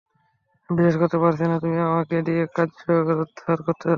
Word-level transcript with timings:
আমি 0.69 0.77
বিশ্বাস 0.77 0.97
করতে 1.01 1.17
পারছি 1.23 1.43
না, 1.43 1.55
তুমি 1.63 1.77
আমাকে 1.89 2.15
দিয়ে 2.27 2.43
কার্যোদ্ধার 2.55 3.07
করতে 3.59 3.81
চাচ্ছ। 3.81 3.83